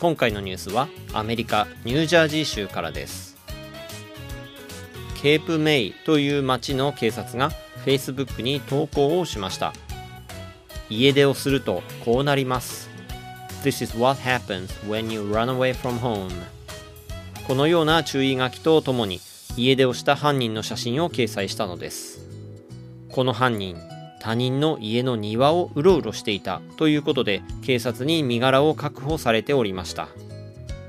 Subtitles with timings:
[0.00, 3.36] 今回のニュースはアメリカニュージャージー州からです。
[5.20, 7.50] ケープメイという町の警察が
[7.84, 9.72] Facebook に投稿をしました。
[10.88, 12.88] 家出をするとこうなります。
[13.64, 16.30] This is what happens when you run away from home.
[17.48, 19.20] このような注意書きとともに
[19.56, 22.20] 家出をした犯人の写真を掲載したのです。
[23.10, 23.76] この犯人
[24.20, 30.08] 他人の家の庭をうろうろしていたということで警察に身柄を確保されておりました。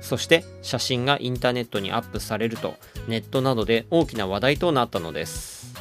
[0.00, 2.74] そして写真がインターネットにアップされると
[3.08, 5.74] ネットなどで大きな話題となったのです。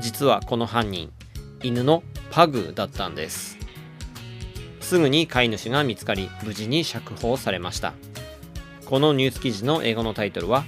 [0.00, 1.12] 実はこの犯人
[1.62, 3.56] 犬のパグだったんです。
[4.80, 7.94] すぐに飼い主が見つかり無事に釈放されました。
[8.84, 10.64] このニュース記事の英語のタイトルは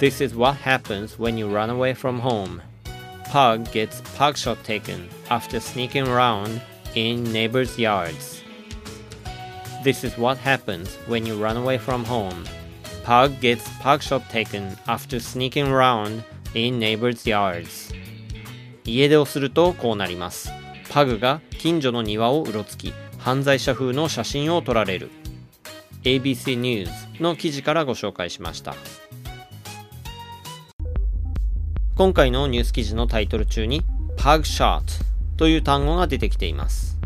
[0.00, 2.60] This is what happens when you run away from home
[3.34, 6.62] Pug gets pug shot taken after sneaking around
[6.94, 8.44] in neighbors' yards.
[9.82, 12.44] This is what happens when you run away from home.
[13.02, 16.22] Pug gets pug shot taken after sneaking around
[16.54, 17.92] in neighbors' yards.
[18.84, 20.52] 家出をするとこうなります。
[20.88, 25.10] パグが近所の庭をうろつき、犯罪者風の写真を撮られる。
[26.04, 26.88] ABC News
[27.20, 28.76] の記事からご紹介しました。
[31.96, 33.84] 今回のニュース記事のタイトル中に
[34.16, 34.82] Pug Shot
[35.36, 36.98] という単語が出てきています。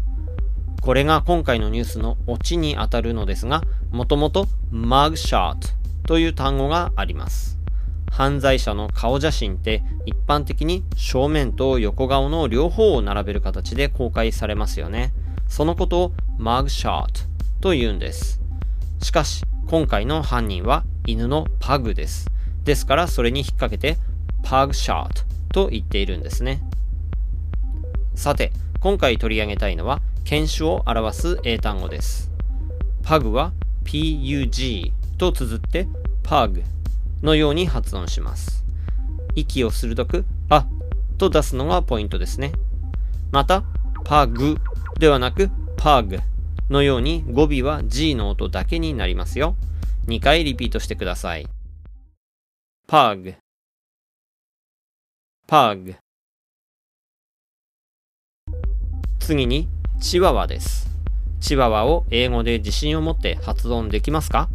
[0.81, 5.57] これが今回のニュースのオチにあたるのですが、もともと Mug Shot
[6.07, 7.59] という単語があります。
[8.11, 15.13] 犯罪者の顔写真って一般的に正面と横顔の両方を並べる形で公開されますよね。
[15.49, 17.05] そのことを Mug Shot
[17.61, 18.41] と言うんです。
[19.03, 22.31] しかし、今回の犯人は犬のパグです。
[22.65, 23.99] ですからそれに引っ掛けて
[24.49, 26.63] pug shot と言っているんですね。
[28.15, 28.51] さて、
[28.81, 32.31] 今回取り上げたいのは、犬種を表す英単語です。
[33.03, 33.53] pug は
[33.85, 35.87] pug と綴って
[36.23, 36.63] pug
[37.23, 38.65] のように発音します。
[39.35, 40.67] 息を鋭く、あ
[41.19, 42.53] と出すのがポイントですね。
[43.31, 43.65] また、
[44.05, 44.59] pug
[44.99, 46.23] ではなく pug
[46.71, 49.57] のように語尾は G の音だけになりますよ。
[50.07, 51.47] 2回リピートしてください。
[52.89, 53.35] pug
[55.51, 55.97] pug.
[59.19, 59.67] 次に
[59.99, 60.91] チワワです。
[61.41, 64.51] チワワを英語で自信を持って発音できますか？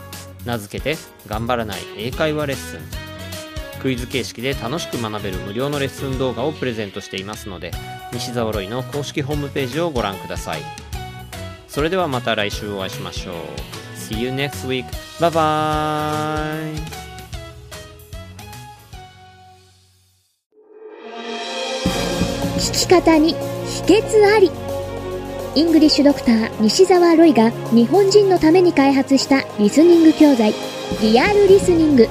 [0.45, 2.81] 名付けて頑張らない英会話レッスン。
[3.81, 7.71] クイズ形式で楽しく学べる無料のレッスン動画をプレゼントしていますので
[8.11, 10.84] 西澤ロイの公式ホームページをご覧ください。
[11.75, 13.35] それではまた来週お会いしましょう。
[13.97, 14.85] See you next week.
[15.19, 16.73] Bye bye.
[22.57, 24.49] 聞き方に秘訣あり。
[25.55, 30.53] イングリッシュドクター西澤ロイが日本人のために開発したリスニング教材。
[31.01, 32.07] リアルリスニング。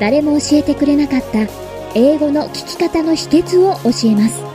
[0.00, 1.46] 誰も教えてくれなかった
[1.94, 4.49] 英語の聞き方の秘訣を教えます。